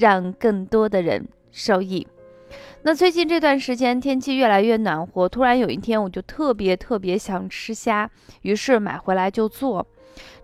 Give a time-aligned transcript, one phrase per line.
[0.00, 2.08] 让更多的人受益。
[2.82, 8.10] 那最近这段时间天气越来越暖和，突然有一天我就特别特别想吃虾，
[8.42, 9.86] 于是买回来就做。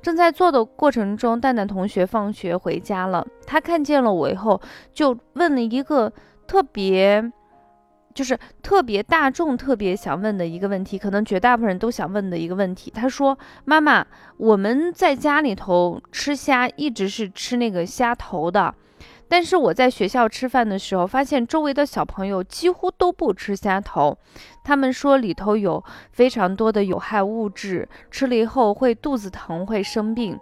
[0.01, 3.27] 正在做的过程中，蛋蛋同学放学回家了。
[3.47, 4.61] 他看见了我以后，
[4.93, 6.13] 就问了一个
[6.47, 7.33] 特别，
[8.15, 12.91] 就是特别大众、特别想问的一个问题，可能绝大部分人都想问的一个问题。
[12.91, 18.73] 他说：“妈妈，我们在家里头吃虾，一直是吃那个虾头的。”
[19.29, 24.17] 但是我在学校吃饭的时候，发现周围的小朋友几乎都不吃虾头，
[24.63, 25.83] 他们说里头有
[26.13, 30.39] 非常多的有害物质，吃了以后会肚子疼，会生病。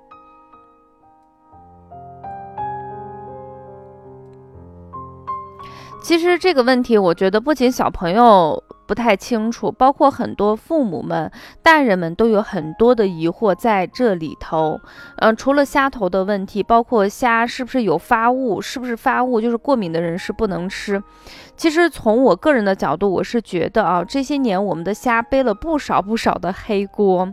[6.04, 8.62] 其实这个问题，我觉得不仅小朋友。
[8.86, 14.78] 不太清楚，包括很多父母们、大人们都有很多的疑惑在这里头。
[15.16, 21.02] 嗯，除了虾头的问题，包括虾是不是有发物，是不是发物就是过敏的人是不能吃。
[21.56, 27.32] 其实从我个人的角度，我是觉得啊，这些年我们的虾背了不少不少的黑锅，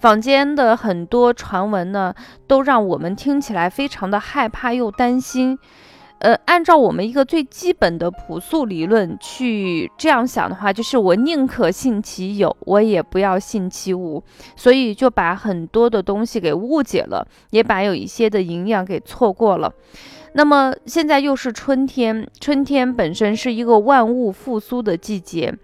[0.00, 2.14] 坊间的很多传闻呢，
[2.46, 5.58] 都让我们听起来非常的害怕又担心。
[6.20, 14.22] 呃，按照我们一个最基本的朴素理论去这样想的话，就是我宁可信其有，我也不要信其无，
[14.54, 19.72] 所以就把很多的东西给误解了，也把有一些的营养给错过了。
[20.34, 25.54] 那么现在又是春天，春天本身是一个万物复苏的季节。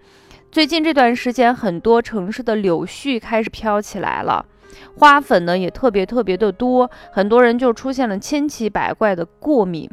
[0.51, 4.43] 最近这段时间，很多城市的柳絮开始飘起来了，
[4.97, 9.87] 花粉呢也特别特别的多，很多人就出现了千奇百怪的过敏。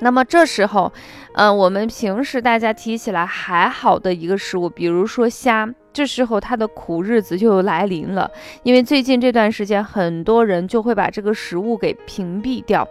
[0.00, 0.92] 那么这时候，
[1.34, 8.30] 嗯，我们平时大家提起来还好的一个食物，比如说虾，这时候它的苦日子就来临了。
[8.62, 12.88] 因为最近这段时间，很多人就会把这个食物给屏蔽掉。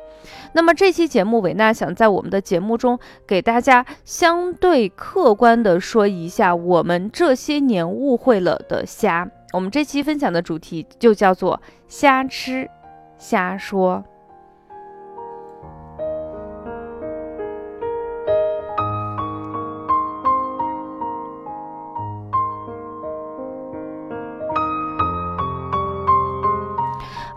[0.54, 9.28] 那么这期节目，伟娜想在我们的节目中给大家相对客观的说一下我们这些年误会了的虾。
[9.52, 12.70] 我们这期分享的主题就叫做“瞎吃
[13.18, 14.04] 瞎说”。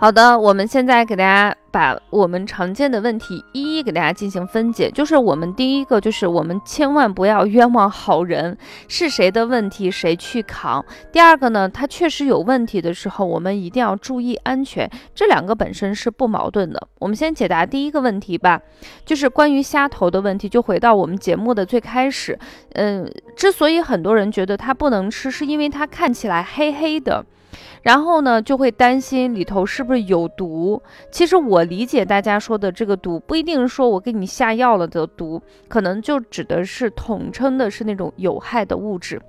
[0.02, 4.90] 好的，我们现在给大家把我们常见的问题一一给大家进行分解。
[4.90, 8.58] 就是我们第一个，就是我们千万不要冤枉好人，
[8.88, 10.84] 是谁的问题谁去扛。
[11.12, 14.90] 第二个呢，它确实有问题的时候，我们一定要注意安全。
[15.14, 16.88] 这两个本身是不矛盾的。
[16.98, 18.60] 我们先解答第一个问题吧，
[19.04, 20.48] 就是关于虾头的问题。
[20.48, 22.36] 就回到我们节目的最开始，
[22.72, 27.24] 嗯，之所以很多人觉得它不能吃，是因为它看起来黑黑的。
[27.82, 30.80] 然后呢，就会担心里头是不是有毒。
[31.10, 39.20] 其实我理解大家说的这个毒，不一定说我给你下药了的毒，可能就指的是统称的是那种有害的物质。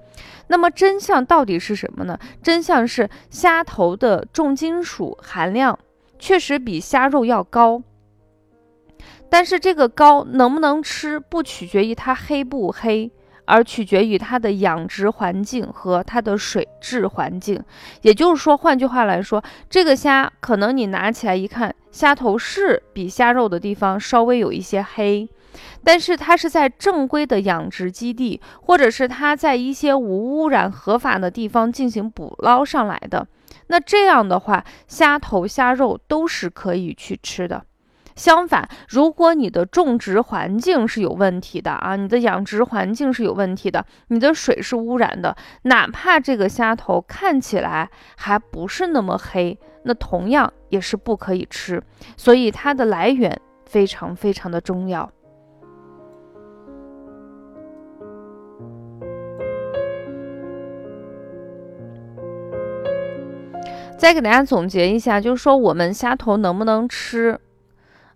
[0.47, 2.19] 那么真相到底是什么呢？
[2.43, 5.79] 真相是虾头的重金属含量
[6.19, 7.81] 确实比虾肉要高，
[9.29, 13.11] 但是这个高能不能吃，不取决于它黑不黑。
[13.45, 17.61] 而取决于它的养殖环境和它的水质环境，
[18.01, 25.27] 也就是说，换句话来说，这个虾可能你拿起来一看，虾头是比虾肉的地方稍微有一些黑，
[25.83, 33.27] 但是它是在正规的养殖基地，或者是它在一些无污染合法的地方进行捕捞上来的，
[33.67, 37.63] 那这样的话，虾头、虾肉都是可以去吃的。
[38.15, 51.81] 相反，如果你的种植环境是有问题的啊，你的养殖环境是有问题的，你的水是污染的，哪怕这个虾头看起来还不是那么黑，那同样也是不可以吃。
[52.15, 55.11] 所以它的来源非常非常的重要。
[63.97, 67.39] 再给大家总结一下，就是说我们虾头能不能吃？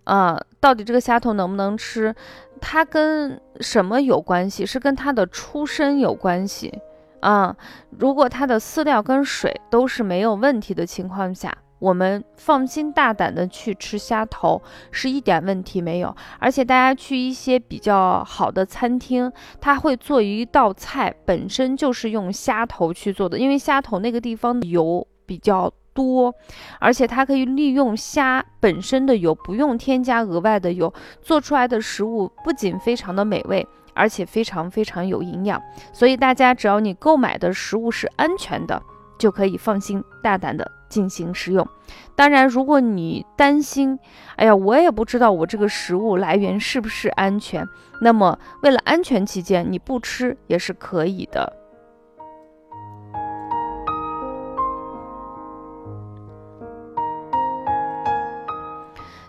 [0.08, 2.16] 啊，到底这个虾头能不能吃？
[2.62, 4.66] 它跟什么有关系？
[4.66, 6.74] 是跟它的出身有关系
[7.20, 7.54] 啊。
[8.00, 14.62] 如果它的饲料跟水都是没有问题的情况下，我们放心大胆的去吃虾头
[14.92, 16.16] 是一点问题没有。
[16.40, 26.32] 而且大家去一些比较好的餐厅，他会做一道菜，本身就是用虾头去做的，因为虾头那个地方油比较多，
[26.80, 33.66] 而且它可以利用虾本身的油，不用添加额外的油，做出来的食物不仅非常的美味。
[34.00, 35.60] 而且非常非常有营养，
[35.92, 38.80] 所以大家只要你购买的食物是安全的，
[39.18, 41.68] 就可以放心大胆的进行食用。
[42.16, 43.98] 当然，如果你担心，
[44.36, 47.68] 哎呀，我也不知道我这个食物来源是不是安全，
[48.00, 51.52] 那么为了安全起见，你不吃也是可以的。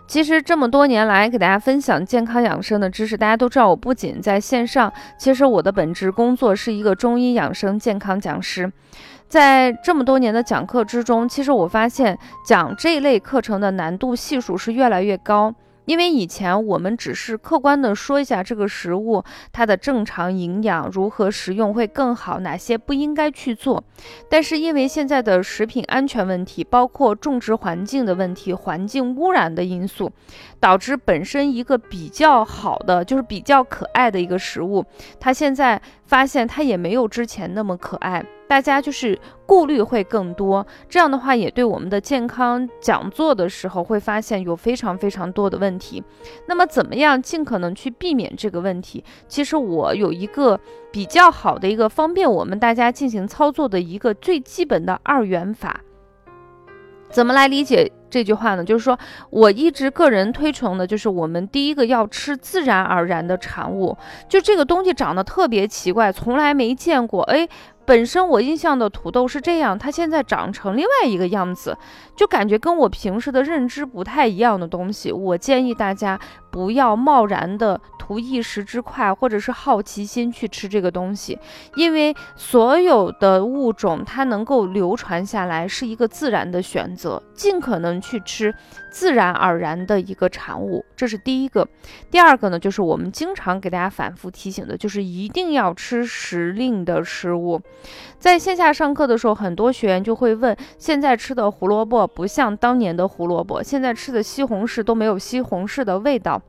[0.09, 8.69] 其实这么多年来给大家分享健康养生的知识，大家都知道，我不仅在线上，其实我的本职工作是一个中医养生健康讲师。
[9.27, 15.53] 在这么多年的讲课之中，其实我发现讲这一类课程的难度系数是越来越高。
[15.89, 23.83] 因为以前我们只是客观的说一下这个食物它的正常营养如何食用会更好，哪些不应该去做。
[24.29, 30.11] 但是因为现在的食品安全问题，包括种植环境的问题、环境污染的因素，
[30.59, 34.85] 导致本身一个比较好的，就是比较可爱的一个食物，
[35.19, 38.23] 它现在发现它也没有之前那么可爱。
[38.49, 46.03] 大家就是顾虑会更多，这样的话也对我们的健康讲座的时候会发现有非常非常多的问题。
[46.47, 49.03] 那么怎么样尽可能去避免这个问题？
[49.27, 50.59] 其实我有一个
[50.91, 55.81] 比较好的一个方便我们大家进行操作的一个最基本的二元法。
[57.11, 58.63] 怎么来理解这句话呢？
[58.63, 58.97] 就是说
[59.29, 63.95] 我一直个人推崇的就是我们第一个要吃自然而然的产物，
[64.27, 67.47] 就这个东西长得特别奇怪，从来没见过，哎。
[67.89, 71.75] 本身我印象的土豆是这样，它现在长成另外一个样子，
[72.15, 75.11] 就感觉跟我平时的认知不太一样的东西。
[75.11, 76.19] 我建议大家
[76.51, 81.39] 不要贸然的图一时之快，或者是好奇心去吃这个东西，
[81.77, 88.53] 因为所有的物种它能够流传下来是一个自然的选择，尽可能去吃
[88.91, 91.67] 自然而然的一个产物，这是第一个。
[92.11, 97.59] 第二个呢，就是我们经常给大家反复提醒的，就是一定要吃时令的食物。
[98.17, 106.41] 在线下上课的时候，很多学员就会问：现在吃的胡萝卜不像当年的胡萝卜，现在吃的西红柿都没有西红柿的味道。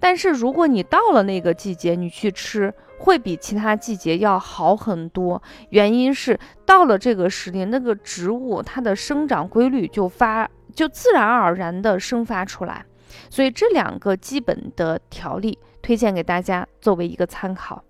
[0.00, 5.40] 但是如果你到了那个季节，你去吃，会比其他季节要好很多。
[5.70, 6.36] 原因是
[6.66, 12.84] 到了这个时令，那个植物它的生长规律就发就自然而然的生发出来。
[13.30, 17.84] 所以这两个基本的条例推荐给大家作为一个参考。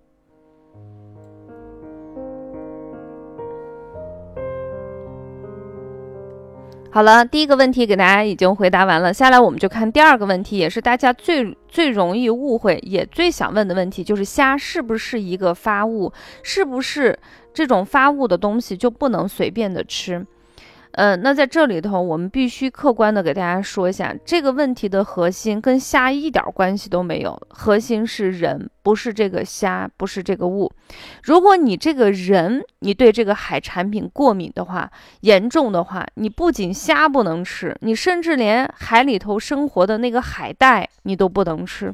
[6.93, 16.13] 好了，第一个问题给大家已经回答完了，下来我们就看第二个问题，也是大家最最容易误会也最想问的问题，就是虾是不是一个发物，
[16.43, 17.17] 是不是
[17.51, 20.23] 这种发物的东西就不能随便的吃？
[20.91, 28.69] 呃，那在这里头，我们必须客观的给大家说一下，这个问题的核心跟虾一点关系都没有，核心是人。
[28.83, 30.71] 不是这个虾，不是这个物。
[31.23, 34.91] 如果你这个人，你对这个海产品过敏的话，
[35.21, 41.93] 严重的话，你不仅虾不能吃，你甚至连海里头生活的那个海带你都不能吃。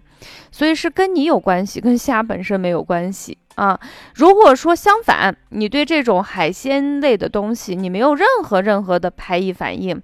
[0.51, 3.79] 所以是跟你有关系，跟虾本身没有关系啊。
[4.15, 10.01] 如果说相反，你对这种海鲜类的东西，你没有任何任何的排异反应。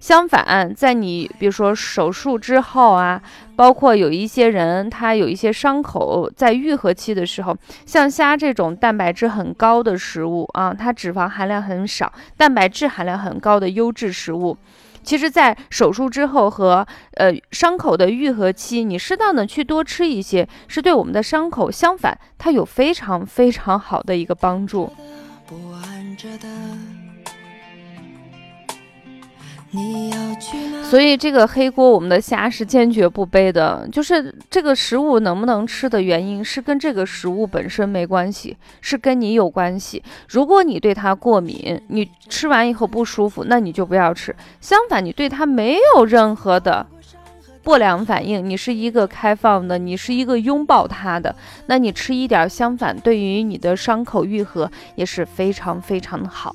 [0.00, 3.20] 相反，在你比如说手术之后啊，
[3.56, 14.56] 包括有一些人他有一些伤口在愈合期的时候，像虾这种蛋白质很高的食物啊，它脂肪含量很少，蛋白质含量很高的优质食物，
[15.02, 24.92] 其实，在手术之后和呃伤口的愈合期，你适当的去多吃一些，是对我们的伤口相反，它有非常非常好的一个帮助。
[30.82, 33.88] 所以这个黑锅，我们的虾是坚决不背的。
[33.90, 40.00] 就是这个食物能不能吃的原因，是跟这个食物本身没关系，是跟你有关系。
[40.28, 44.34] 如果你对它过敏，你吃完以后不舒服，那你就不要吃。
[44.60, 46.86] 相反，你对它没有任何的
[47.64, 51.34] 不良反应，你是一个开放的，你是一个拥抱它的，
[51.66, 56.54] 那你吃一点，相反对于你的伤口愈合也是非常非常的好。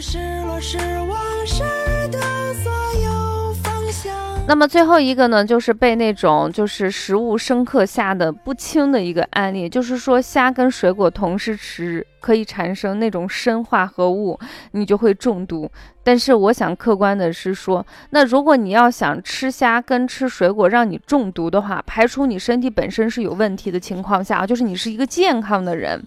[0.00, 1.62] 失落失望失
[2.10, 2.18] 掉
[2.62, 2.72] 所
[3.04, 4.14] 有方向
[4.46, 14.38] 那么最后一个呢，就是被那种就是食物生刻下的不轻的一个案例，就是说虾跟水果同时吃可以产生那种砷化合物，
[14.70, 15.70] 你就会中毒。
[16.02, 26.00] 但是我想客观的是说，那如果你要想吃虾跟吃水果让你中毒的话，排除你身体本身是有问题的情况下，就是你是一个健康的人，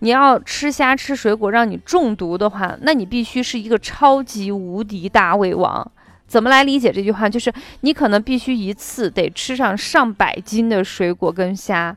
[0.00, 5.90] 你要吃虾吃水果让你中毒的话，那你必须是一个超级无敌大胃王。
[6.26, 7.28] 怎么来理解这句话？
[7.28, 11.96] 就是你可能必须一次得吃上上百斤的水果跟虾，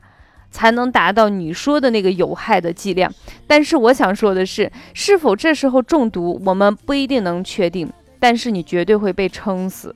[0.50, 3.12] 才能达到你说的那个有害的剂量。
[3.46, 9.94] 但是我想说的是，是否这时候中毒，我们不一定能确定，但是你绝对会被撑死。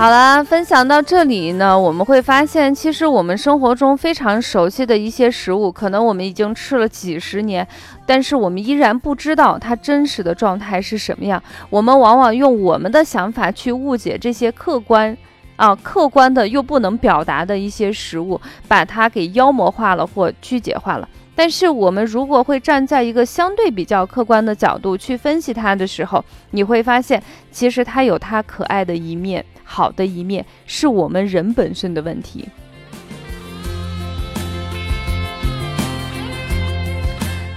[0.00, 7.68] 好了，分享到这里呢，我们会发现，其实我们生活中非常熟悉的一些食物，可能我们已经吃了几十年，
[8.06, 11.42] 但是我们依然不知道它真实的状态是什么样。
[11.68, 15.14] 我们往往用我们的想法去误解这些客观
[15.56, 21.06] 啊、客观的又不能表达的一些食物，把它给妖魔化了或曲解化了。
[21.34, 32.46] 但是我们如果会站在一个相对比较客观的角度去分析它的时候，你会发现，其实它有它可爱的一面，好的一面，是我们人本身的问题。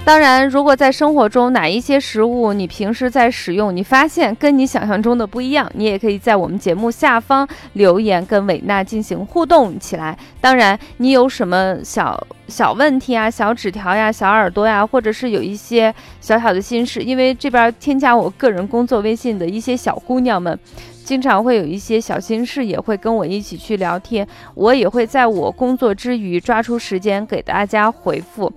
[0.06, 10.18] 当然，如果在生活中哪一些食物你平时在使用，你发现跟你想象中的不一样，你也可以在我们节目下方留言跟伟娜进行互动起来。
[10.42, 20.60] 当然，你有什么小小问题啊、小纸条呀、小耳朵呀，或者是有一些小小的心事，因为这边添加我个人工作微信的一些小姑娘们。
[21.04, 28.52] 经常会有一些小心事，也会跟我一起去聊天，我也会在我工作之余抓出时间给大家回复。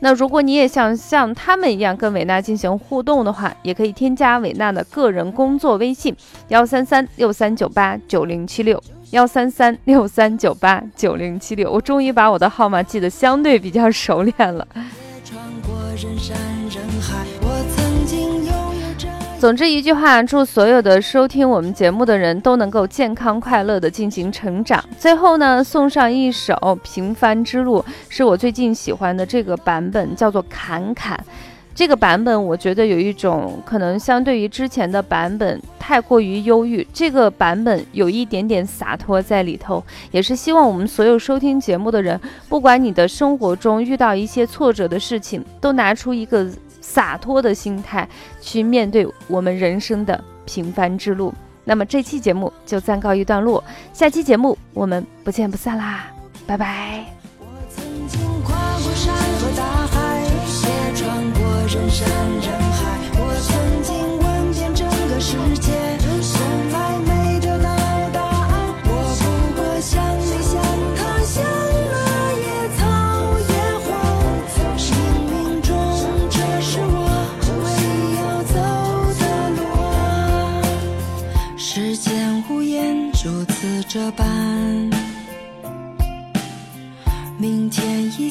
[0.00, 6.14] 那如果你也想像他们一样跟伟娜进行互动的话，也可以添加伟娜的个人工作微信：
[6.48, 11.70] 幺三三六三九八九零七六，幺三三六三九八九零七六。
[11.70, 14.66] 我终于把我的号码记得相对比较熟练了。
[19.42, 24.80] 总之一句话，祝所有的收听我们节目的人都能够健康快乐的进行成长。
[24.96, 31.18] 最后呢，送上一首《平凡之路》，是我最近喜欢的这个版本，叫做《侃侃》。
[31.74, 39.82] 这个版本我觉得有一种可能相对于之前的版本太过于忧郁，这个版本有一点点洒脱在里头，
[40.12, 46.48] 也是希望我们所有收听节目的人，不管你的生活中遇到一些挫折的事情，都拿出一个。
[46.92, 48.06] 洒脱的心态
[48.40, 51.32] 去面对我们人生的平凡之路。
[51.64, 56.12] 那么这期节目就暂告一段落，下期节目我们不见不散啦，
[56.46, 57.21] 拜拜。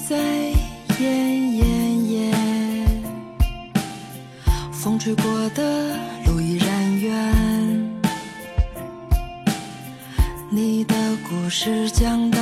[0.10, 1.64] 在奄奄
[2.08, 2.34] 夜，
[4.72, 7.92] 风吹过的路依然远。
[10.50, 10.96] 你的
[11.30, 12.41] 故事讲到？